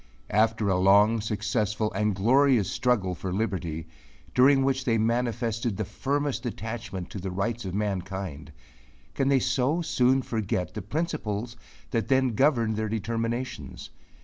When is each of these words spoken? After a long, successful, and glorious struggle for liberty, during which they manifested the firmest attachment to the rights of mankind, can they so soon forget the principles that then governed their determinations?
After 0.31 0.67
a 0.67 0.79
long, 0.79 1.21
successful, 1.21 1.93
and 1.93 2.15
glorious 2.15 2.67
struggle 2.71 3.13
for 3.13 3.31
liberty, 3.31 3.85
during 4.33 4.63
which 4.63 4.83
they 4.83 4.97
manifested 4.97 5.77
the 5.77 5.85
firmest 5.85 6.43
attachment 6.47 7.11
to 7.11 7.19
the 7.19 7.29
rights 7.29 7.65
of 7.65 7.75
mankind, 7.75 8.51
can 9.13 9.27
they 9.27 9.37
so 9.39 9.83
soon 9.83 10.23
forget 10.23 10.73
the 10.73 10.81
principles 10.81 11.55
that 11.91 12.07
then 12.07 12.29
governed 12.29 12.77
their 12.77 12.89
determinations? 12.89 13.91